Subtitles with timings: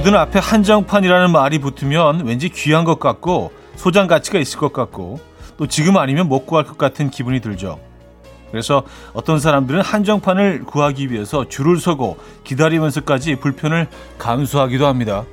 [0.00, 5.20] 뭐든 앞에 한정판이라는 말이 붙으면 왠지 귀한 것 같고 소장 가치가 있을 것 같고
[5.58, 7.78] 또 지금 아니면 못 구할 것 같은 기분이 들죠.
[8.50, 13.88] 그래서 어떤 사람들은 한정판을 구하기 위해서 줄을 서고 기다리면서까지 불편을
[14.18, 15.24] 감수하기도 합니다.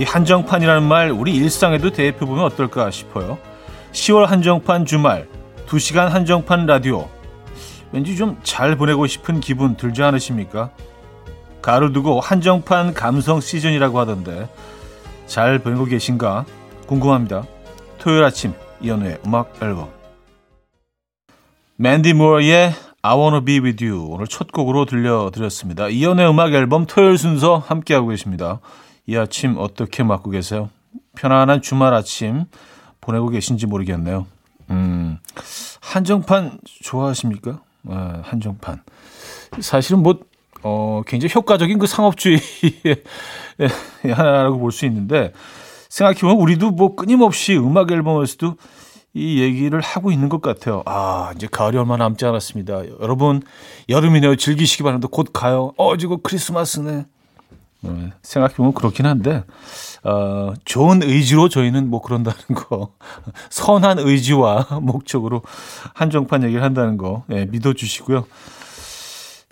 [0.00, 3.36] 이 한정판이라는 말 우리 일상에도 대입해 보면 어떨까 싶어요.
[3.92, 5.28] 10월 한정판 주말,
[5.66, 7.10] 2시간 한정판 라디오.
[7.92, 10.70] 왠지 좀 잘 보내고 싶은 기분 들지 않으십니까?
[11.60, 14.48] 가을 두고 한정판 감성 시즌이라고 하던데
[15.26, 16.46] 잘 보내고 계신가
[16.86, 17.44] 궁금합니다.
[17.98, 19.90] 토요일 아침 이연우의 음악 앨범
[21.76, 25.88] 맨디 무어의 I Wanna Be With You 오늘 첫 곡으로 들려드렸습니다.
[25.88, 28.60] 이연우의 음악 앨범 토요일 순서 함께하고 계십니다.
[29.06, 30.70] 이 아침 어떻게 맞고 계세요?
[31.16, 32.44] 편안한 주말 아침
[33.00, 34.26] 보내고 계신지 모르겠네요.
[34.70, 35.18] 음,
[35.80, 37.60] 한정판 좋아하십니까?
[37.88, 38.82] 아, 한정판.
[39.60, 40.20] 사실은 뭐,
[40.62, 42.40] 어, 굉장히 효과적인 그 상업주의의
[44.14, 45.32] 하나라고 볼 수 있는데,
[45.88, 48.56] 생각해보면 우리도 뭐 끊임없이 음악 앨범에서도
[49.12, 50.82] 이 얘기를 하고 있는 것 같아요.
[50.86, 52.82] 아, 이제 가을이 얼마 남지 않았습니다.
[53.00, 53.42] 여러분,
[53.88, 54.36] 여름이네요.
[54.36, 55.08] 즐기시기 바랍니다.
[55.10, 55.72] 곧 가요.
[55.76, 57.06] 어, 지금 크리스마스네.
[57.82, 59.44] 네, 생각해보면 그렇긴 한데,
[60.04, 62.92] 어, 좋은 의지로 저희는 뭐 그런다는 거,
[63.50, 65.42] 선한 의지와 목적으로
[65.94, 68.26] 한정판 얘기를 한다는 거, 예, 믿어주시고요.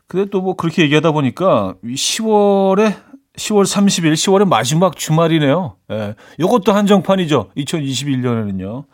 [0.06, 2.94] 근데 또 뭐 그렇게 얘기하다 보니까 10월에
[3.36, 5.76] 10월 30일, 10월의 마지막 주말이네요.
[5.92, 7.50] 예, 요것도 한정판이죠.
[7.56, 8.84] 2021년에는요.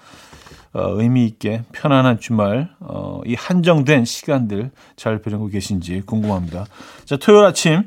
[0.74, 6.66] 어, 의미 있게 편안한 주말, 어, 이 한정된 시간들 잘 보내고 계신지 궁금합니다.
[7.04, 7.84] 자, 토요일 아침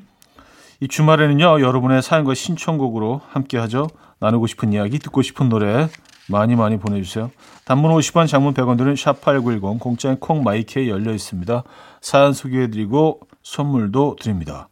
[0.79, 3.88] 이 주말에는요, 여러분의 사연과 신청곡으로 함께 하죠.
[4.19, 5.89] 나누고 싶은 이야기, 듣고 싶은 노래
[6.29, 7.31] 많이 많이 보내주세요.
[7.65, 11.63] 단문 50원, 장문 100원 들은 샵8910, 공짜인 콩 마이케이 열려 있습니다.
[12.01, 14.69] 사연 소개해드리고 선물도 드립니다.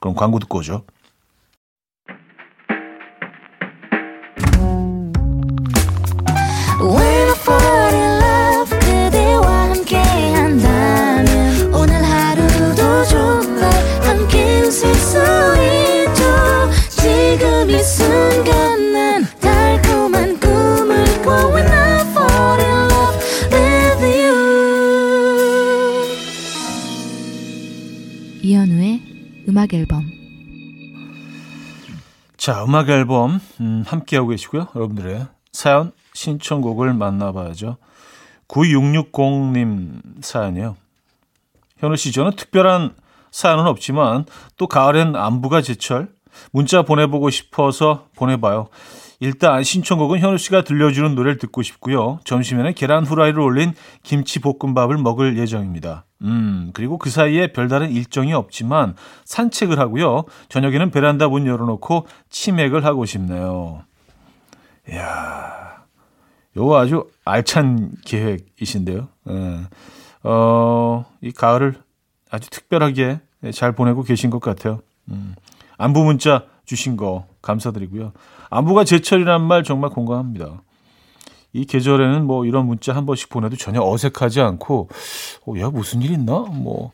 [0.00, 0.84] 그럼 광고 듣고 오죠.
[32.48, 34.68] 자, 음악 앨범 음, 함께하고 계시고요.
[34.74, 37.76] 여러분들의 사연 신청곡을 만나봐야죠.
[38.48, 40.74] 9660님 사연이요.
[41.76, 42.94] 현우 씨, 저는 특별한
[43.30, 44.24] 사연은 없지만
[44.56, 46.08] 또 가을엔 안부가 제철
[46.50, 48.68] 문자 보내보고 싶어서 보내봐요.
[49.20, 52.20] 일단 신청곡은 현우 씨가 들려주는 노래를 듣고 싶고요.
[52.24, 56.04] 점심에는 계란 후라이를 올린 김치 볶음밥을 먹을 예정입니다.
[56.22, 60.24] 음, 그리고 그 사이에 별다른 일정이 없지만 산책을 하고요.
[60.48, 63.82] 저녁에는 베란다 문 열어놓고 치맥을 하고 싶네요.
[64.88, 65.84] 이야,
[66.56, 69.08] 요거 아주 알찬 계획이신데요.
[69.30, 69.60] 예.
[70.22, 71.74] 어, 이 가을을
[72.30, 73.20] 아주 특별하게
[73.52, 74.80] 잘 보내고 계신 것 같아요.
[75.10, 75.34] 음,
[75.76, 78.12] 안부 문자 주신 거 감사드리고요.
[78.50, 80.62] 안부가 제철이란 말 정말 공감합니다.
[81.52, 84.88] 이 계절에는 뭐 이런 문자 한 번씩 보내도 전혀 어색하지 않고,
[85.46, 86.40] 어, 야, 무슨 일 있나?
[86.40, 86.92] 뭐,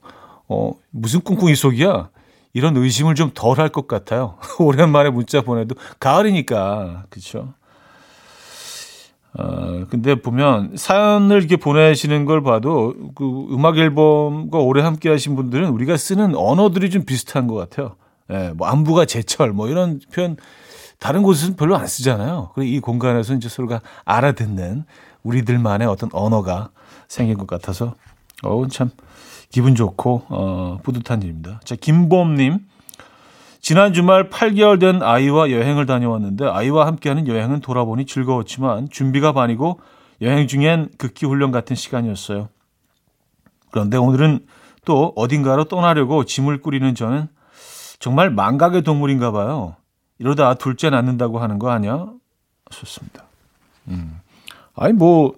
[0.48, 2.08] 어, 무슨 꿍꿍이 속이야?
[2.52, 4.36] 이런 의심을 좀 덜 할 것 같아요.
[4.60, 7.54] 오랜만에 문자 보내도 가을이니까, 그쵸?
[9.36, 15.68] 어, 근데 보면 사연을 이렇게 보내시는 걸 봐도 그 음악 앨범과 오래 함께 하신 분들은
[15.70, 17.96] 우리가 쓰는 언어들이 좀 비슷한 것 같아요.
[18.30, 20.36] 예, 뭐 안부가 제철 뭐 이런 표현
[21.04, 22.52] 다른 곳에서는 별로 안 쓰잖아요.
[22.54, 24.86] 그리고 이 공간에서 이제 서로가 알아듣는
[25.22, 26.70] 우리들만의 어떤 언어가
[27.08, 27.94] 생긴 것 같아서
[28.42, 28.88] 어우 참
[29.50, 31.60] 기분 좋고 어, 뿌듯한 일입니다.
[31.62, 32.60] 자 김범님
[33.60, 39.80] 지난 주말 8개월 된 아이와 여행을 다녀왔는데 아이와 함께하는 여행은 돌아보니 즐거웠지만 준비가 반이고
[40.22, 42.48] 여행 중엔 극기 훈련 같은 시간이었어요.
[43.70, 44.46] 그런데 오늘은
[44.86, 47.28] 또 어딘가로 떠나려고 짐을 꾸리는 저는
[47.98, 49.76] 정말 망각의 동물인가 봐요.
[50.18, 52.08] 이러다 둘째 낳는다고 하는 거 아니야?
[52.70, 53.24] 좋습니다.
[53.88, 54.20] 음.
[54.74, 55.34] 아니, 뭐,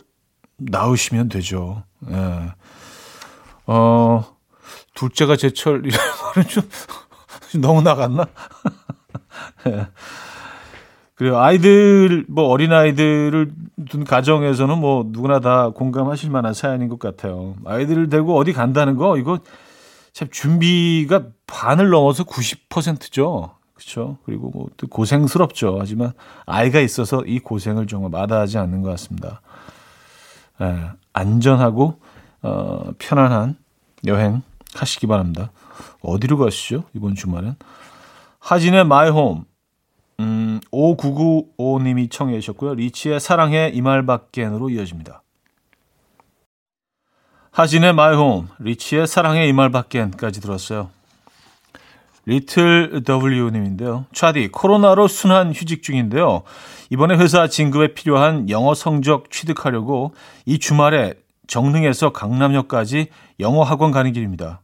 [0.57, 1.83] 낳으시면 되죠.
[2.11, 2.53] 예.
[3.67, 4.25] 어,
[4.95, 6.01] 둘째가 제철, 이런
[6.37, 6.69] 말은 좀,
[7.61, 8.27] 너무 나갔나?
[9.69, 9.89] 예.
[11.15, 13.51] 그리고 아이들, 뭐, 어린 아이들을
[13.89, 17.57] 둔 가정에서는 뭐, 누구나 다 공감하실 만한 사연인 것 같아요.
[17.65, 19.39] 아이들을 데리고 어디 간다는 거, 이거
[20.13, 23.56] 참 준비가 반을 넘어서 90%죠.
[23.77, 24.17] 그렇죠.
[24.25, 25.77] 그리고 뭐 또 고생스럽죠.
[25.79, 26.13] 하지만
[26.47, 29.41] 아이가 있어서 이 고생을 정말 마다하지 않는 것 같습니다.
[30.61, 32.01] 예, 안전하고
[32.43, 33.57] 어, 편안한
[34.07, 34.43] 여행
[34.75, 35.51] 하시기 바랍니다.
[36.01, 36.85] 어디로 가시죠?
[36.95, 37.57] 이번 주말엔
[38.39, 39.45] 하진의 My Home
[40.21, 42.75] 음, 5995님이 청해 주셨고요.
[42.75, 45.23] 리치의 사랑해 이말밖엔으로 이어집니다.
[47.51, 50.91] 하진의 My Home, 리치의 사랑해 이말밖엔까지 들었어요.
[52.27, 54.07] 리틀 W님인데요.
[54.13, 56.43] 차디, 코로나로 순환 휴직 중인데요.
[56.91, 60.13] 이번에 회사 진급에 필요한 영어 성적 취득하려고
[60.45, 61.15] 이 주말에
[61.47, 63.09] 정릉에서 강남역까지
[63.39, 64.61] 영어 학원 가는 길입니다.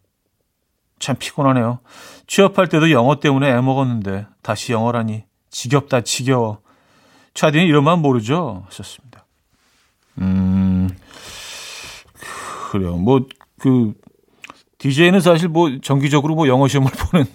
[0.98, 1.78] 참 피곤하네요.
[2.26, 6.58] 취업할 때도 영어 때문에 애먹었는데 다시 영어라니 지겹다 지겨워.
[7.34, 8.64] 차디는 이런만 모르죠?
[8.66, 9.24] 하셨습니다.
[10.18, 10.90] 음,
[12.70, 12.96] 그래요.
[12.96, 13.26] 뭐,
[13.58, 13.94] 그,
[14.78, 17.26] DJ는 사실 뭐 정기적으로 뭐 영어 시험을 보는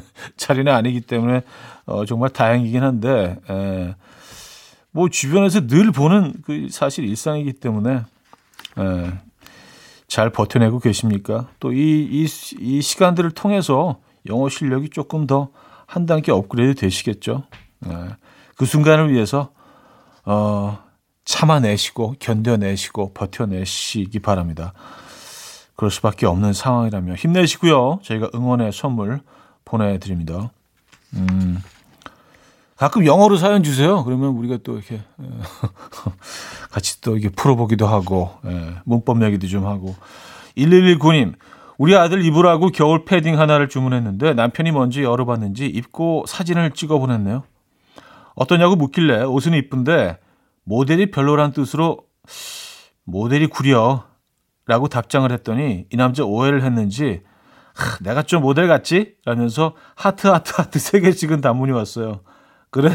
[0.36, 1.42] 자리는 아니기 때문에
[1.86, 3.94] 어, 정말 다행이긴 한데, 에,
[4.90, 8.02] 뭐 주변에서 늘 보는 그 사실 일상이기 때문에,
[8.78, 9.12] 에,
[10.06, 11.48] 잘 버텨내고 계십니까?
[11.58, 12.26] 또 이, 이,
[12.60, 15.48] 이 시간들을 통해서 영어 실력이 조금 더
[15.92, 17.42] 한 단계 업그레이드 되시겠죠.
[17.80, 17.94] 네.
[18.56, 19.50] 그 순간을 위해서
[20.24, 20.78] 어,
[21.26, 24.72] 참아내시고 견뎌내시고 버텨내시기 바랍니다.
[25.76, 28.00] 그럴 수밖에 없는 상황이라면 힘내시고요.
[28.04, 29.20] 저희가 응원의 선물
[29.72, 30.50] 보내드립니다.
[31.14, 31.58] 음,
[32.76, 34.04] 가끔 영어로 사연 주세요.
[34.04, 35.00] 그러면 우리가 또 이렇게
[36.70, 39.94] 같이 또 이게 풀어보기도 하고 예, 문법 얘기도 좀 하고
[40.56, 41.34] 1119님
[41.78, 47.44] 우리 아들 입으라고 겨울 패딩 하나를 주문했는데 남편이 먼저 열어봤는지 입고 사진을 찍어 보냈네요.
[48.34, 50.18] 어떠냐고 묻길래 옷은 이쁜데
[50.64, 52.04] 모델이 별로란 뜻으로
[53.04, 54.04] 모델이 구려
[54.66, 57.31] 라고 답장을 했더니 이 남자 오해를 했는지 하,
[58.00, 59.14] 내가 좀 모델 같지?
[59.24, 62.20] 라면서 하트 하트 하트 세 개 찍은 단문이 왔어요.
[62.70, 62.90] 그래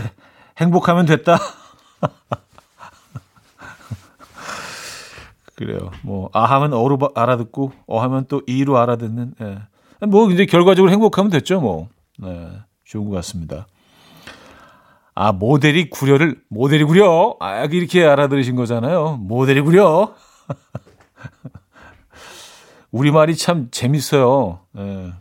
[0.58, 1.38] 행복하면 됐다.
[5.56, 5.90] 그래요.
[6.04, 9.58] 뭐, 아 하면 어로 알아듣고, 어 하면 또 이로 알아듣는, 예.
[10.06, 11.90] 뭐, 이제 결과적으로 행복하면 됐죠, 뭐.
[12.20, 12.52] 네.
[12.86, 13.66] 좋은 것 같습니다.
[15.16, 17.36] 아, 모델이 구려를, 모델이 구려?
[17.40, 19.18] 아, 이렇게 알아들으신 거잖아요.
[19.18, 20.14] 모델이 구려?
[22.92, 24.60] 우리말이 참 재밌어요.
[24.78, 25.14] 예.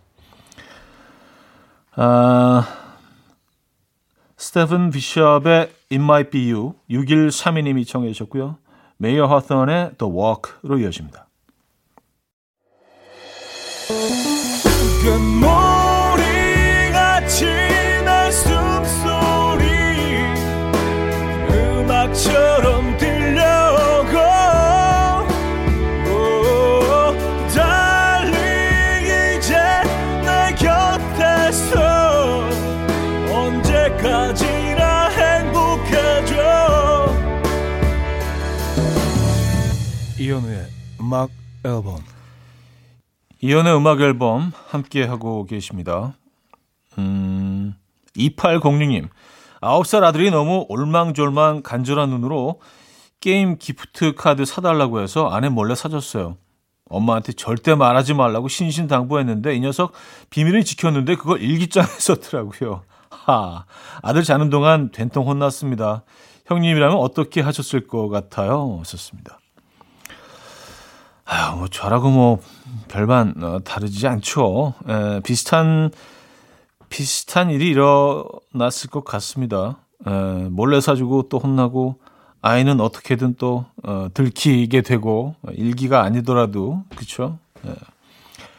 [1.97, 2.67] 아,
[4.37, 8.59] 스테픈 비숍의 It Might Be You 6132님이 청해 주셨고요.
[8.99, 11.27] 메이어 하턴의 The Walk로 이어집니다.
[40.27, 40.67] 이현우의
[41.01, 41.31] 음악
[41.65, 42.01] 앨범
[43.41, 46.15] 이현우의 음악 앨범 함께 하고 계십니다.
[46.99, 47.75] 음,
[48.17, 49.09] 2806님.
[49.61, 52.61] 9살 아들이 너무 올망졸망 간절한 눈으로
[53.21, 56.37] 게임 기프트 카드 사달라고 해서 아내 몰래 사줬어요.
[56.89, 59.93] 엄마한테 절대 말하지 말라고 신신당부했는데 이 녀석
[60.31, 62.83] 비밀을 지켰는데 그걸 일기장에 썼더라고요.
[63.11, 63.65] 하,
[64.03, 66.03] 아들 자는 동안 된통 혼났습니다.
[66.47, 68.83] 형님이라면 어떻게 하셨을 것 같아요?
[68.85, 69.39] 썼습니다.
[71.27, 72.41] 아유, 뭐 저라고 뭐
[72.89, 74.75] 별반 어, 다르지 않죠.
[74.89, 75.91] 에, 비슷한
[76.89, 79.79] 비슷한 일이 일어났을 것 같습니다.
[80.07, 80.11] 에,
[80.49, 81.97] 몰래 사주고 또 혼나고
[82.43, 87.39] 아이는 어떻게든 또 어, 들키게 되고 일기가 아니더라도 그렇죠.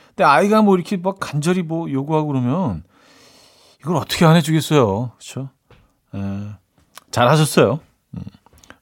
[0.08, 2.84] 근데 아이가 뭐 이렇게 막 간절히 뭐 요구하고 그러면
[3.80, 5.50] 이걸 어떻게 안 해주겠어요, 그렇죠?
[7.12, 7.80] 잘하셨어요.
[8.16, 8.22] 음.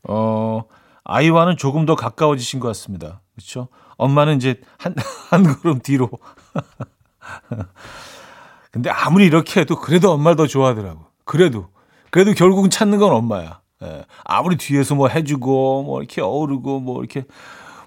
[0.08, 0.64] 어
[1.04, 3.22] 아이와는 조금 더 가까워지신 것 같습니다.
[3.36, 3.68] 그렇죠?
[3.98, 4.96] 엄마는 이제 한,
[5.30, 6.10] 한 걸음 뒤로.
[8.72, 11.06] 근데 아무리 이렇게 해도 그래도 엄마를 더 좋아하더라고.
[11.24, 11.70] 그래도.
[12.10, 13.62] 그래도 결국은 찾는 건 엄마야.
[13.84, 14.06] 예.
[14.24, 17.26] 아무리 뒤에서 뭐 해주고, 뭐 이렇게 어우르고, 뭐 이렇게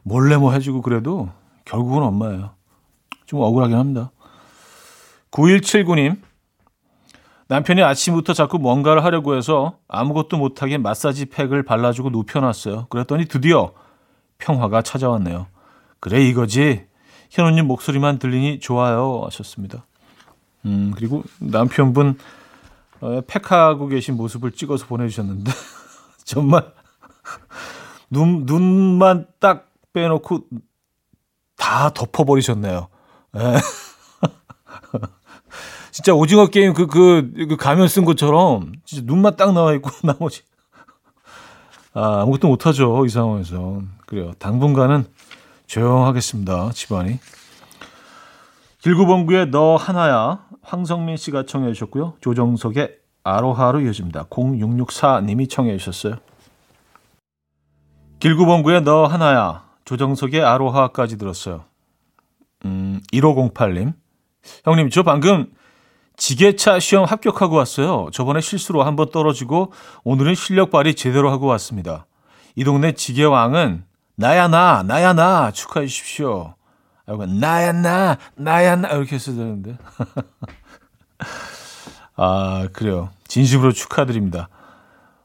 [0.02, 1.30] 몰래 뭐 해주고 그래도
[1.64, 2.50] 결국은 엄마예요.
[3.26, 4.10] 좀 억울하긴 합니다.
[5.30, 6.20] 9179님.
[7.48, 12.86] 남편이 아침부터 자꾸 뭔가를 하려고 해서 아무것도 못하게 마사지 팩을 발라주고 눕혀놨어요.
[12.90, 13.72] 그랬더니 드디어
[14.38, 15.46] 평화가 찾아왔네요.
[16.00, 16.86] 그래 이거지.
[17.30, 19.84] 현우님 목소리만 들리니 좋아요 하셨습니다.
[20.64, 22.18] 음 그리고 남편분
[23.00, 25.52] 어, 팩하고 계신 모습을 찍어서 보내주셨는데
[26.24, 26.72] 정말
[28.10, 30.46] 눈 눈만 딱 빼놓고
[31.56, 32.88] 다 덮어버리셨네요.
[33.36, 33.40] 예.
[35.90, 40.42] 진짜 오징어 게임 그, 그, 그 가면 쓴 것처럼 진짜 눈만 딱 나와 있고 나머지.
[42.00, 43.04] 아, 아무것도 못하죠.
[43.06, 43.82] 이 상황에서.
[44.06, 44.30] 그래요.
[44.38, 45.04] 당분간은
[45.66, 46.70] 조용하겠습니다.
[46.70, 47.18] 집안이.
[48.82, 50.46] 길구봉구의 너 하나야.
[50.62, 52.14] 황성민 씨가 청해 주셨고요.
[52.20, 54.26] 조정석의 아로하로 이어집니다.
[54.26, 56.18] 0664님이 청해 주셨어요.
[58.20, 59.64] 길구봉구의 너 하나야.
[59.84, 61.64] 조정석의 아로하까지 들었어요.
[62.64, 63.92] 음, 1508님.
[64.64, 65.50] 형님, 저 방금
[66.18, 68.08] 지게차 시험 합격하고 왔어요.
[68.12, 69.72] 저번에 실수로 한번 떨어지고
[70.04, 72.06] 오늘은 실력 발휘 제대로 하고 왔습니다.
[72.56, 73.84] 이 동네 지게왕은
[74.16, 76.54] 나야 나, 나야 나 축하해 주십시오.
[77.06, 79.78] 아이고, 나야 나, 나야 나 이렇게 했어야 되는데.
[82.16, 83.10] 아, 그래요.
[83.28, 84.48] 진심으로 축하드립니다.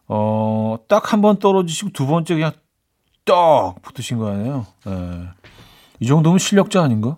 [0.08, 2.52] 어, 딱 한 번 떨어지시고 두 번째 그냥
[3.26, 4.68] 떡 붙으신 거 아니에요?
[4.88, 5.30] 예.
[6.00, 7.18] 이 정도면 실력자 아닌가?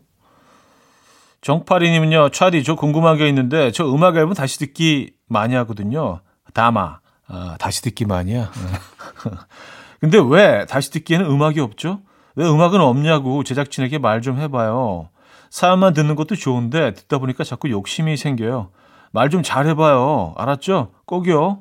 [1.45, 6.21] 정파리님은요, 차디, 저 궁금한 게 있는데, 저 음악 앨범 다시 듣기 많이 하거든요.
[6.55, 6.97] 다마.
[7.27, 8.49] 아, 다시 듣기 많이야.
[10.01, 11.99] 근데 왜 다시 듣기에는 음악이 없죠?
[12.35, 15.09] 왜 음악은 없냐고 제작진에게 말 좀 해봐요.
[15.51, 18.71] 사연만 듣는 것도 좋은데, 듣다 보니까 자꾸 욕심이 생겨요.
[19.11, 20.33] 말 좀 잘해봐요.
[20.37, 20.93] 알았죠?
[21.05, 21.59] 꼭이요.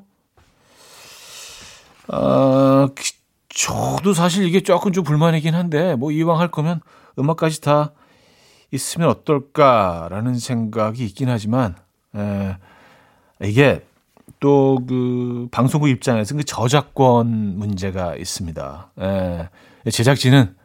[2.07, 2.87] 아,
[3.49, 6.81] 저도 사실 이게 조금 좀 불만이긴 한데, 뭐 이왕 할 거면
[7.19, 7.91] 음악까지 다
[8.75, 11.75] 있으면 어떨까라는 생각이 있긴 하지만
[12.15, 12.57] 에,
[13.43, 13.85] 이게
[14.39, 18.91] 또 그 방송국 입장에서 그 저작권 문제가 있습니다.
[18.99, 20.55] 에, 제작진은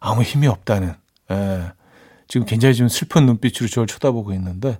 [0.00, 0.94] 아무 힘이 없다는
[1.30, 1.62] 에,
[2.28, 4.78] 지금 굉장히 좀 슬픈 눈빛으로 저를 쳐다보고 있는데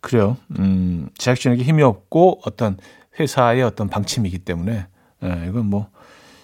[0.00, 0.36] 그래요.
[0.58, 2.78] 음, 제작진에게 힘이 없고 어떤
[3.20, 4.86] 회사의 어떤 방침이기 때문에
[5.22, 5.88] 에, 이건 뭐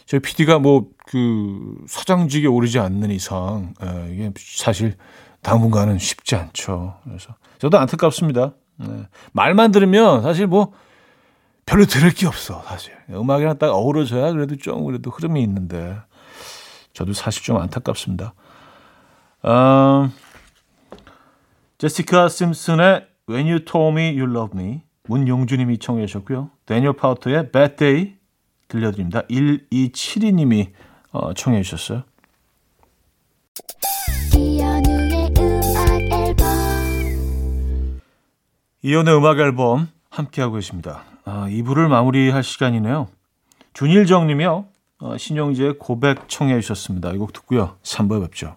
[0.06, 4.96] 저희 PD가 뭐 그 사장직에 오르지 않는 이상 에, 이게 사실
[5.44, 6.98] 당분간은 쉽지 않죠.
[7.04, 8.54] 그래서 저도 안타깝습니다.
[8.76, 9.06] 네.
[9.32, 10.72] 말만 들으면 사실 뭐
[11.66, 15.96] 별로 들을 게 없어 사실 음악이랑 딱 어우러져야 그래도 좀 그래도 흐름이 있는데
[16.92, 18.34] 저도 사실 좀 안타깝습니다.
[19.44, 20.10] 음,
[21.78, 26.50] 제시카 심슨의 When You Told Me You Love Me 문용주님이 청해 주셨고요.
[26.66, 28.16] 데니얼 파우터의 Bad Day
[28.68, 29.22] 들려드립니다.
[29.28, 30.72] 1272님이
[31.12, 32.04] 어, 청해 주셨어요.
[38.84, 41.04] 이연의 음악 앨범 함께하고 계십니다.
[41.24, 43.08] 아, 2부를 마무리할 시간이네요.
[43.72, 44.66] 준일정 님이요.
[45.00, 47.12] 어, 신용재의 고백 청해 주셨습니다.
[47.12, 47.76] 이 곡 듣고요.
[47.82, 48.56] 3부에 뵙죠.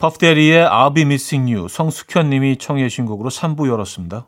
[0.00, 4.26] 퍼프데리의 I'll Be Missing You 성숙현 님이 청해 주신 곡으로 3부 열었습니다.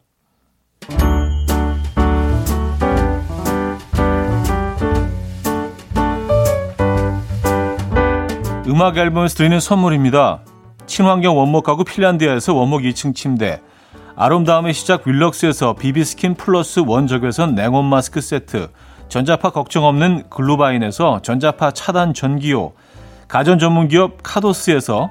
[8.69, 10.45] 음악 앨범에서 드리는 선물입니다.
[10.85, 13.62] 친환경 원목 가구 핀란드에서 원목 2층 침대
[14.14, 18.69] 아름다움의 시작 윌럭스에서 비비스킨 플러스 원적외선 냉온 마스크 세트
[19.09, 22.73] 전자파 걱정 없는 글루바인에서 전자파 차단 전기요
[23.26, 25.11] 가전 전문기업 카도스에서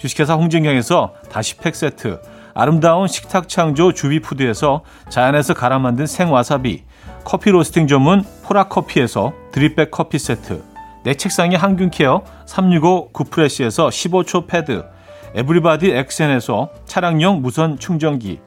[0.00, 2.20] 주식회사 홍진경에서 다시팩 세트.
[2.54, 4.80] 아름다운 식탁 창조 주비푸드에서
[5.10, 6.84] 자연에서 갈아 만든 생와사비.
[7.22, 10.62] 커피 로스팅 전문 포라커피에서 드립백 커피 세트.
[11.04, 14.86] 내 책상의 항균케어 365 구프레시에서 15초 패드.
[15.34, 18.40] 에브리바디 엑센에서 차량용 무선 충전기.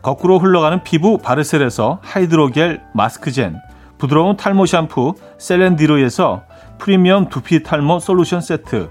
[0.00, 3.56] 거꾸로 흘러가는 피부 바르셀에서 하이드로겔 마스크젠.
[3.98, 6.44] 부드러운 탈모 샴푸 셀렌디로에서
[6.78, 8.90] 프리미엄 두피 탈모 솔루션 세트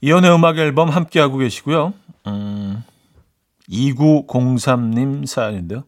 [0.00, 1.92] 이연의 음악 앨범 함께하고 계시고요.
[2.26, 2.84] 음,
[3.68, 5.84] 2903님 사연인데요.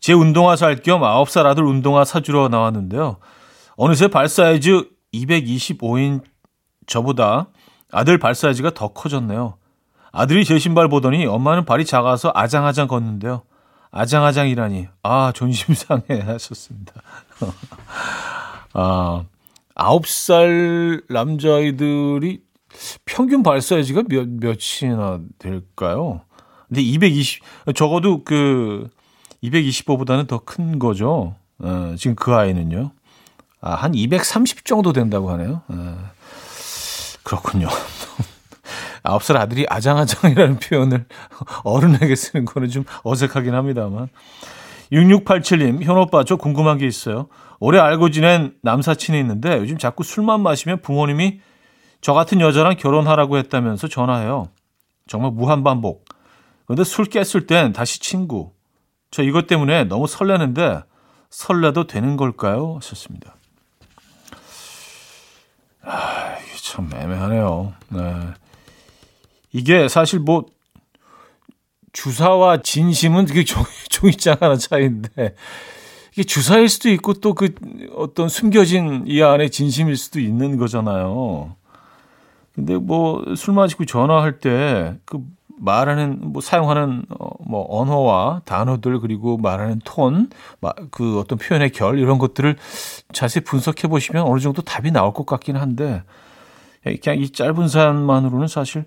[0.00, 3.16] 제 운동화 살 겸 9살 아들 운동화 사주러 나왔는데요.
[3.76, 6.22] 어느새 발 사이즈 225인
[6.86, 7.48] 저보다
[7.90, 9.56] 아들 발 사이즈가 더 커졌네요.
[10.12, 13.42] 아들이 제 신발 보더니 엄마는 발이 작아서 아장아장 걷는데요.
[13.90, 14.88] 아장아장이라니.
[15.02, 16.92] 아, 존심 상해 하셨습니다.
[18.74, 19.24] 아,
[19.74, 22.40] 9살 남자아이들이
[23.04, 26.20] 평균 발 사이즈가 몇, 몇이나 될까요?
[26.68, 27.42] 근데 220,
[27.74, 28.88] 적어도 그
[29.42, 31.34] 225보다는 더 큰 거죠.
[31.58, 32.90] 어, 지금 그 아이는요.
[33.60, 35.62] 아, 한 230 정도 된다고 하네요.
[35.68, 36.10] 어,
[37.22, 37.68] 그렇군요.
[39.02, 41.06] 아홉 살 아들이 아장아장이라는 표현을
[41.64, 44.08] 어른에게 쓰는 거는 좀 어색하긴 합니다만.
[44.92, 47.28] 6687님, 현오빠, 저 궁금한 게 있어요.
[47.58, 51.40] 오래 알고 지낸 남사친이 있는데 요즘 자꾸 술만 마시면 부모님이
[52.06, 54.48] 저 같은 여자랑 결혼하라고 했다면서 전화해요.
[55.08, 56.04] 정말 무한반복.
[56.64, 58.52] 그런데 술 깼을 땐 다시 친구.
[59.10, 60.84] 저 이것 때문에 너무 설레는데
[61.30, 62.76] 설레도 되는 걸까요?
[62.76, 63.34] 하셨습니다.
[65.82, 67.74] 아, 이게 참 애매하네요.
[67.88, 68.20] 네.
[69.50, 70.46] 이게 사실 뭐
[71.92, 73.42] 주사와 진심은 되게
[73.90, 75.34] 종이장 하나 차이인데
[76.12, 77.52] 이게 주사일 수도 있고 또 그
[77.96, 81.56] 어떤 숨겨진 이 안에 진심일 수도 있는 거잖아요.
[82.56, 85.20] 근데 뭐 술 마시고 전화할 때 그
[85.58, 90.28] 말하는 뭐 사용하는 어, 뭐 언어와 단어들 그리고 말하는 톤,
[90.90, 92.56] 그 어떤 표현의 결 이런 것들을
[93.12, 96.02] 자세히 분석해 보시면 어느 정도 답이 나올 것 같긴 한데
[97.02, 98.84] 그냥 이 짧은 사연만으로는 사실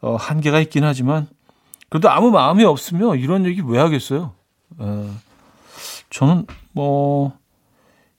[0.00, 1.28] 어, 한계가 있긴 하지만
[1.88, 4.32] 그래도 아무 마음이 없으면 이런 얘기 왜 하겠어요?
[4.78, 5.10] 어,
[6.10, 7.32] 저는 뭐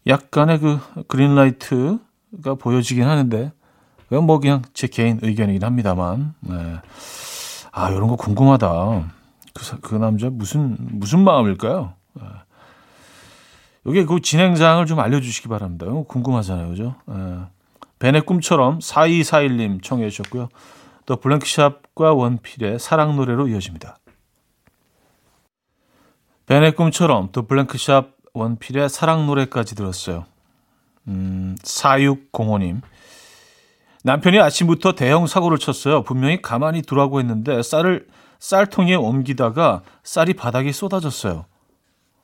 [0.08, 3.52] 약간의 그 그린라이트가 보여지긴 하는데
[4.12, 6.82] 그건 뭐 그냥 제 개인 의견이긴 합니다만 네.
[7.72, 9.10] 아 이런 거 궁금하다.
[9.54, 11.94] 그, 그 남자 무슨 무슨 마음일까요?
[12.16, 12.24] 네.
[13.86, 15.86] 여기 그 진행상을 좀 알려주시기 바랍니다.
[16.10, 16.96] 궁금하잖아요, 그죠?
[17.06, 17.16] 네.
[18.00, 20.50] 벤의 꿈처럼 4241님 청해 주셨고요.
[21.06, 23.98] 또 블랭크샵과 원필의 사랑 노래로 이어집니다.
[26.48, 30.26] 벤의 꿈처럼 또 블랭크샵 원필의 사랑 노래까지 들었어요.
[31.08, 32.82] 음, 4605님.
[34.04, 36.04] 남편이 아침부터 대형 사고를 쳤어요.
[36.04, 38.08] 분명히 가만히 두라고 했는데 쌀을
[38.40, 41.46] 쌀통에 옮기다가 쌀이 바닥에 쏟아졌어요.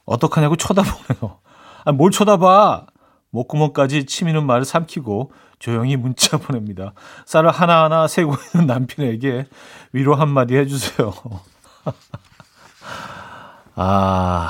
[0.06, 1.40] 어떡하냐고 쳐다보네요.
[1.86, 2.88] 아, 뭘 쳐다봐?
[3.30, 6.94] 목구멍까지 치미는 말을 삼키고 조용히 문자 보냅니다.
[7.26, 9.46] 쌀을 하나하나 세고 있는 남편에게
[9.92, 11.14] 위로 한마디 해주세요.
[13.76, 14.50] 아,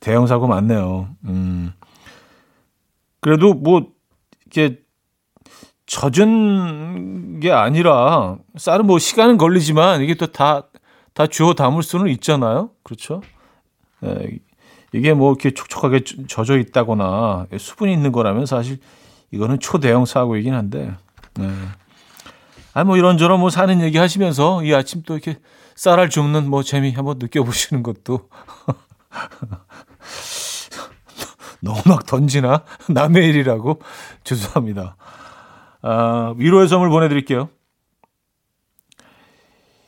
[0.00, 1.08] 대형 사고 많네요.
[1.24, 1.72] 음.
[3.20, 3.88] 그래도 뭐,
[4.46, 4.80] 이렇게
[5.88, 10.64] 젖은 게 아니라 쌀은 뭐 시간은 걸리지만 이게 또 다,
[11.14, 12.70] 다 주워 담을 수는 있잖아요.
[12.82, 13.22] 그렇죠?
[14.04, 14.38] 예,
[14.92, 18.78] 이게 뭐 이렇게 촉촉하게 젖어 있다거나 수분이 있는 거라면 사실
[19.30, 20.94] 이거는 초대형 사고이긴 한데.
[21.34, 21.50] 네.
[22.74, 25.38] 아, 뭐 이런저런 뭐 사는 얘기 하시면서 이 아침 또 이렇게
[25.74, 28.28] 쌀알 줍는 뭐 재미 한번 느껴보시는 것도.
[31.60, 32.62] 너무 막 던지나?
[32.90, 33.80] 남의 일이라고?
[34.22, 34.96] 죄송합니다.
[35.90, 37.48] 아, 위로의 선물 보내드릴게요.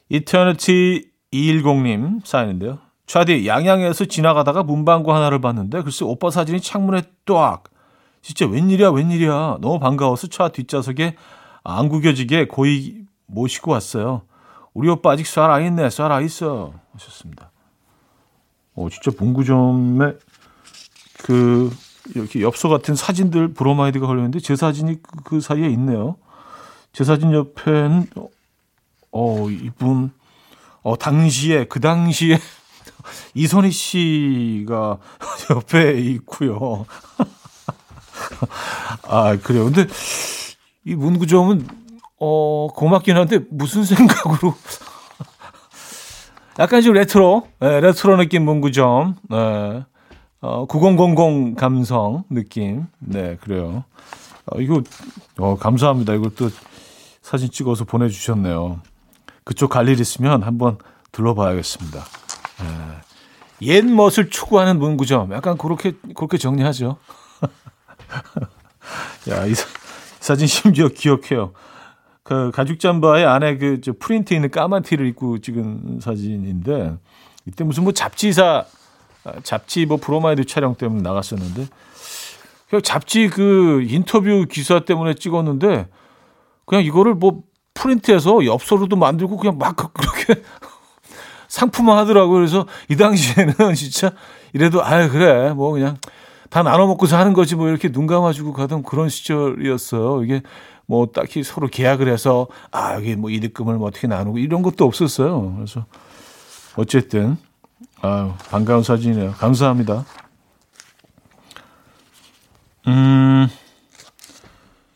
[0.09, 2.79] 이터니티 210님 사연인데요.
[3.07, 7.65] 차디 양양에서 지나가다가 문방구 하나를 봤는데 글쎄 오빠 사진이 창문에 딱
[8.23, 11.17] 진짜 웬일이야 웬일이야 너무 반가워서 차 뒷좌석에
[11.65, 14.23] 안 구겨지게 고이 모시고 왔어요.
[14.73, 17.53] 우리 오빠 아직 쌀아 있네 쌀아 있어 하셨습니다.
[18.75, 20.15] 어 진짜 문구점에
[21.25, 21.71] 그
[22.15, 26.17] 이렇게 엽서 같은 사진들 브로마이드가 걸렸는데 제 사진이 그, 그 사이에 있네요.
[26.93, 28.07] 제 사진 옆에는
[29.13, 30.13] 어 이분
[30.83, 32.39] 어 당시에 그 당시에
[33.35, 34.99] 이선희 씨가
[35.51, 36.87] 옆에 있고요.
[39.09, 39.65] 아, 그래요.
[39.65, 39.87] 근데
[40.85, 41.67] 이 문구점은
[42.19, 44.55] 어, 고맙긴 한데 무슨 생각으로
[46.59, 49.17] 약간 좀 레트로, 네, 레트로 느낌 문구점.
[49.31, 49.85] 네.
[50.41, 52.87] 어, 9000 감성 느낌.
[52.99, 53.85] 네, 그래요.
[54.47, 54.83] 어, 이거
[55.39, 56.15] 어, 감사합니다.
[56.15, 56.49] 이걸 또
[57.23, 58.81] 사진 찍어서 보내주셨네요.
[59.45, 60.79] 그쪽 갈 일 있으면 한번
[61.13, 61.99] 둘러봐야겠습니다.
[62.63, 63.67] 예.
[63.67, 65.33] 옛 멋을 추구하는 문구점.
[65.33, 66.97] 약간 그렇게, 그렇게 정리하죠.
[69.29, 69.55] 야, 이,
[70.21, 71.53] 사, 진 심지어 기억해요.
[72.23, 76.97] 그 가죽 잠바에 안에 그저 프린트 있는 까만 티를 입고 찍은 사진인데
[77.47, 78.65] 이때 무슨 뭐 잡지사
[79.43, 81.67] 잡지 뭐 브로마이드 촬영 때문에 나갔었는데
[82.71, 85.89] 그 잡지 그 인터뷰 기사 때문에 찍었는데
[86.65, 87.43] 그냥 이거를 뭐
[87.75, 90.43] 프린트해서 엽서로도 만들고 그냥 막 그렇게
[91.49, 92.35] 상품화 하더라고요.
[92.35, 94.13] 그래서 이 당시에는 진짜
[94.53, 95.99] 이래도 아유 그래 뭐 그냥
[96.49, 100.23] 다 나눠 먹고 사는 거지 뭐 이렇게 눈 감아주고 가던 그런 시절이었어요.
[100.25, 100.43] 이게
[100.87, 105.55] 뭐 딱히 서로 계약을 해서 아 여기 뭐 이득금을 뭐 어떻게 나누고 이런 것도 없었어요.
[105.57, 105.87] 그래서
[106.77, 107.37] 어쨌든
[108.03, 109.33] 아유 반가운 사진이네요.
[109.33, 110.05] 감사합니다.
[112.87, 113.49] 음,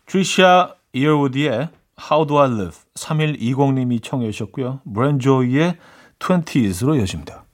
[0.07, 1.69] 트리샤 이어우디의
[2.11, 4.81] How Do I Live 3120님이 청해 주셨고요.
[4.95, 5.77] 브랜조이의
[6.19, 7.45] 20s로 여집니다.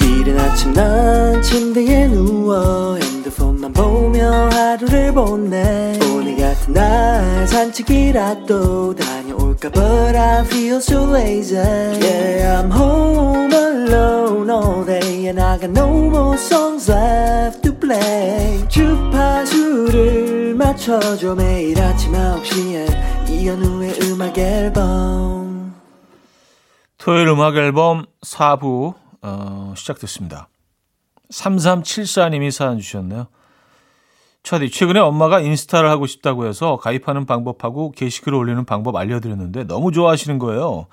[0.00, 9.13] 이른 아침 난 침대에 누워 핸드폰만 보며 하루를 보내 오늘 같은 날 산책이라도 다
[9.54, 15.70] 녀올까 But I feel so lazy Yeah I'm home alone all day And I got
[15.70, 25.74] no more songs left to play 주파수를 맞춰줘 매일 아침 9시에 이현우의 음악 앨범
[26.98, 30.48] 토요일 음악 앨범 4부 어, 시작됐습니다.
[31.30, 33.26] 3374님이 사연 주셨네요.
[34.44, 40.38] 차디, 최근에 엄마가 인스타를 하고 싶다고 해서 가입하는 방법하고 게시글을 올리는 방법 알려드렸는데 너무 좋아하시는
[40.38, 40.86] 거예요.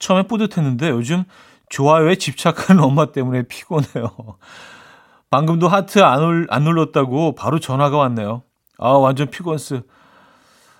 [0.00, 1.22] 처음에 뿌듯했는데 요즘
[1.70, 4.10] 좋아요에 집착하는 엄마 때문에 피곤해요.
[5.30, 8.42] 방금도 하트 안, 올, 안 눌렀다고 바로 전화가 왔네요.
[8.78, 9.82] 아, 완전 피곤스.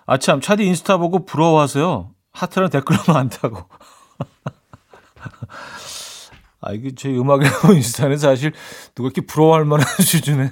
[0.07, 2.11] 아, 참, 차디 인스타 보고 부러워하세요.
[2.33, 3.59] 하트랑 댓글은 많다고.
[6.61, 8.53] 아, 이게 제 음악의 인스타는 사실
[8.97, 10.51] 누가 이렇게 부러워할 만한 수준의,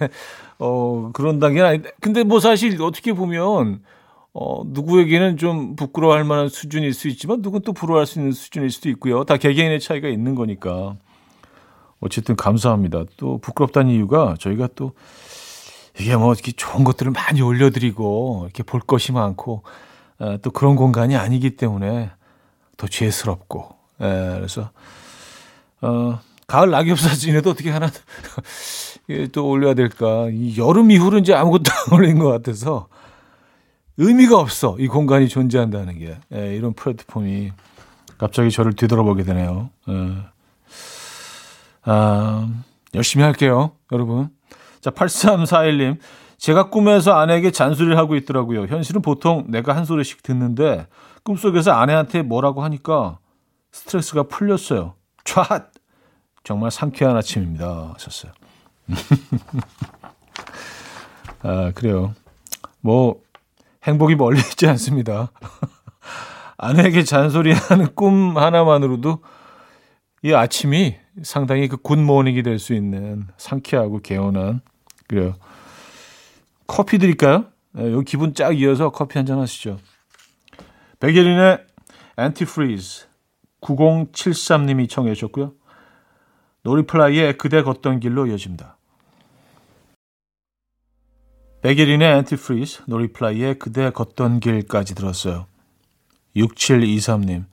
[0.59, 1.91] 어, 그런 단계는 아닌데.
[2.01, 3.83] 근데 뭐 사실 어떻게 보면,
[4.33, 8.89] 어, 누구에게는 좀 부끄러워할 만한 수준일 수 있지만 누군 또 부러워할 수 있는 수준일 수도
[8.91, 9.25] 있고요.
[9.25, 10.97] 다 개개인의 차이가 있는 거니까.
[12.01, 13.05] 어쨌든 감사합니다.
[13.17, 14.93] 또 부끄럽다는 이유가 저희가 또
[15.99, 19.63] 이게 뭐 이렇게 좋은 것들을 많이 올려드리고 이렇게 볼 것이 많고
[20.19, 22.11] 어, 또 그런 공간이 아니기 때문에
[22.77, 24.71] 더 죄스럽고 예, 그래서
[25.81, 27.91] 어, 가을 낙엽 사진에도 어떻게 하나
[29.33, 30.29] 또 올려야 될까?
[30.31, 32.89] 이 여름 이후로 이제 아무것도 안 올린 것 같아서
[33.97, 34.77] 의미가 없어.
[34.79, 36.19] 이 공간이 존재한다는 게.
[36.33, 37.53] 예, 이런 플랫폼이
[38.19, 39.71] 갑자기 저를 뒤돌아보게 되네요.
[39.89, 40.17] 예.
[41.83, 42.49] 아,
[42.95, 44.31] 열심히 할게요, 여러분.
[44.81, 45.99] 자, 8341님.
[46.39, 48.67] 제가 꿈에서 아내에게 잔소리를 하고 있더라고요.
[48.67, 50.87] 현실은 보통 내가 한 소리씩 듣는데
[51.23, 53.19] 꿈속에서 아내한테 뭐라고 하니까
[53.73, 54.95] 스트레스가 풀렸어요.
[55.25, 55.67] 촤!
[56.43, 57.93] 정말 상쾌한 아침입니다.
[57.95, 58.33] 하셨어요.
[61.43, 62.15] 아, 그래요.
[62.81, 63.21] 뭐,
[63.85, 65.31] 행복이 멀리 있지 않습니다.
[66.57, 69.19] 아내에게 잔소리하는 꿈 하나만으로도
[70.23, 74.63] 이 아침이 상당히 그 good morning이 될 수 있는 상쾌하고 개운한
[75.07, 75.35] 그래요.
[76.67, 77.47] 커피 드릴까요?
[77.73, 79.79] 네, 여기 기분 쫙 이어서 커피 한 잔 하시죠.
[81.01, 81.59] 백예린의
[82.17, 83.07] Antifreeze
[83.61, 85.53] 9073님이 청해 주셨고요.
[86.65, 88.77] 노리플라이의 그대 걷던 길로 이어집니다.
[91.63, 95.47] 백예린의 Antifreeze, 노리플라이의 그대 걷던 길까지 들었어요.
[96.37, 97.45] 6723님.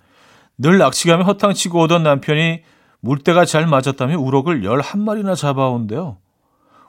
[0.58, 2.64] 늘 낚시 가면 허탕치고 오던 남편이
[3.00, 6.18] 물때가 잘 맞았다며 우럭을 11마리나 잡아온대요.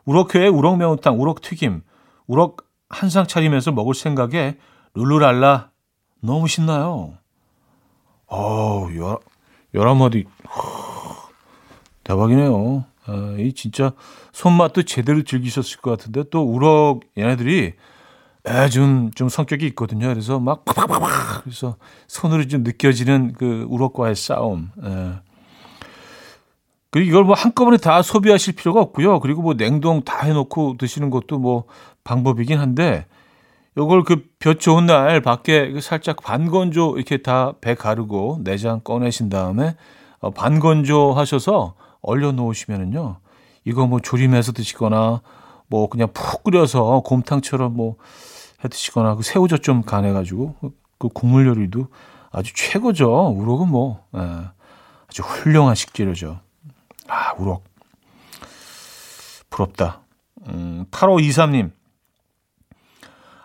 [0.04, 1.82] 우럭회에 우럭 매운탕, 우럭 튀김,
[2.26, 4.58] 우럭 한상 차리면서 먹을 생각에
[4.94, 5.70] 룰루랄라
[6.20, 7.14] 너무 신나요.
[8.26, 9.18] 어우, 열,
[9.74, 10.24] 열한 마디.
[12.04, 12.84] 대박이네요.
[13.06, 13.92] 아, 이 진짜
[14.32, 17.72] 손맛도 제대로 즐기셨을 것 같은데 또 우럭 얘네들이
[18.44, 20.08] 에, 좀, 좀 성격이 있거든요.
[20.08, 21.76] 그래서 막 팍팍팍팍 그래서
[22.08, 24.70] 손으로 좀 느껴지는 그 우럭과의 싸움.
[24.84, 25.12] 에.
[26.90, 29.20] 그리고 이걸 뭐 한꺼번에 다 소비하실 필요가 없고요.
[29.20, 31.64] 그리고 뭐 냉동 다 해놓고 드시는 것도 뭐
[32.04, 33.06] 방법이긴 한데
[33.78, 39.28] 요걸 그 볕 좋은 날 밖에 그 살짝 반건조 이렇게 다 배 가르고 내장 꺼내신
[39.28, 39.76] 다음에
[40.18, 43.18] 어, 반건조 하셔서 얼려 놓으시면은요.
[43.64, 45.22] 이거 뭐 조림해서 드시거나
[45.68, 47.96] 뭐 그냥 푹 끓여서 곰탕처럼 뭐
[48.64, 50.54] 해 드시거나 그 새우젓 좀 간해 가지고
[50.98, 51.88] 그 국물 요리도
[52.30, 53.28] 아주 최고죠.
[53.36, 54.20] 우럭은 뭐 예,
[55.08, 56.40] 아주 훌륭한 식재료죠.
[57.08, 57.64] 아, 우럭.
[59.50, 60.00] 부럽다.
[60.48, 61.72] 음, 8523님.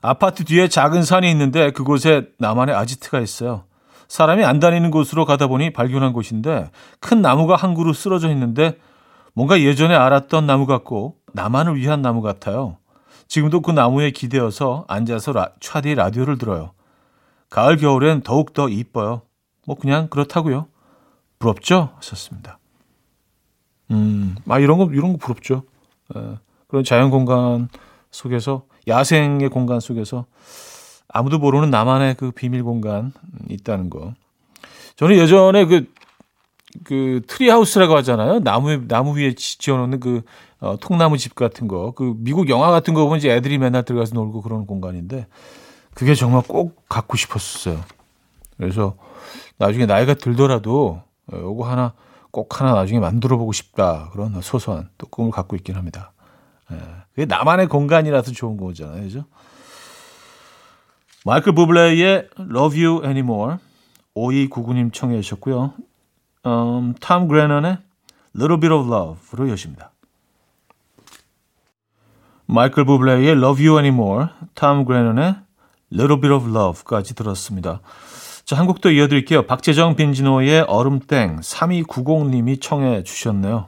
[0.01, 3.63] 아파트 뒤에 작은 산이 있는데 그곳에 나만의 아지트가 있어요.
[4.07, 8.77] 사람이 안 다니는 곳으로 가다 보니 발견한 곳인데 큰 나무가 한 그루 쓰러져 있는데
[9.33, 12.77] 뭔가 예전에 알았던 나무 같고 나만을 위한 나무 같아요.
[13.27, 16.71] 지금도 그 나무에 기대어서 앉아서 라, 차디 라디오를 들어요.
[17.49, 19.21] 가을 겨울엔 더욱 더 이뻐요.
[19.65, 20.67] 뭐 그냥 그렇다고요.
[21.39, 21.91] 부럽죠?
[21.97, 22.57] 하셨습니다.
[23.91, 25.63] 음, 아 이런 거 이런 거 부럽죠.
[26.15, 27.69] 에, 그런 자연 공간
[28.11, 30.25] 속에서 야생의 공간 속에서
[31.09, 33.13] 아무도 모르는 나만의 그 비밀 공간
[33.49, 34.13] 있다는 거.
[34.95, 35.91] 저는 예전에 그,
[36.83, 38.39] 그 treehouse라고 하잖아요.
[38.39, 40.21] 나무, 나무 위에 지어놓는 그
[40.59, 41.91] 어, 통나무 집 같은 거.
[41.91, 45.27] 그 미국 영화 같은 거 보면 이제 애들이 맨날 들어가서 놀고 그런 공간인데
[45.93, 47.79] 그게 정말 꼭 갖고 싶었어요.
[48.57, 48.95] 그래서
[49.57, 51.93] 나중에 나이가 들더라도 어, 요거 하나
[52.31, 54.09] 꼭 하나 나중에 만들어 보고 싶다.
[54.11, 56.11] 그런 소소한 또 꿈을 갖고 있긴 합니다.
[56.71, 56.77] 예.
[57.11, 59.03] 그게 나만의 공간이라서 좋은 거잖아요.
[59.03, 59.25] 그죠?
[61.27, 63.57] 마이클 부블레의 Love You Anymore
[64.15, 65.73] 5299님 청해 주셨고요.
[66.45, 67.79] 음, 탐 그레넌의
[68.33, 69.91] Little Bit of Love로 여십니다.
[72.45, 75.35] 마이클 부블레의 Love You Anymore, 탐 그레넌의
[75.91, 77.81] Little Bit of Love까지 들었습니다.
[78.45, 79.47] 자, 더 이어드릴게요.
[79.47, 83.67] 박재정 빈지노의 얼음땡 3290님이 청해 주셨네요.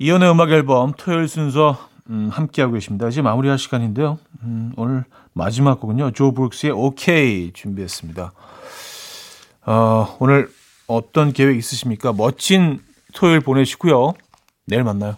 [0.00, 3.08] 이연의 음악 앨범 토요일 순서 음, 함께하고 계십니다.
[3.08, 4.18] 이제 마무리할 시간인데요.
[4.42, 6.12] 음, 오늘 마지막 곡은요.
[6.12, 8.32] 조 브룩스의 오케이 준비했습니다.
[9.66, 10.50] 어, 오늘
[10.86, 12.12] 어떤 계획 있으십니까?
[12.12, 12.80] 멋진
[13.12, 14.14] 토요일 보내시고요.
[14.66, 15.16] 내일 만나요.